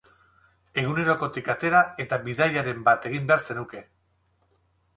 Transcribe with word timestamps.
Egunerokotik 0.83 1.51
atera 1.55 1.83
eta 2.05 2.19
bidaiaren 2.25 2.81
bat 2.89 3.07
egin 3.13 3.31
behar 3.33 3.45
zenuke. 3.47 3.87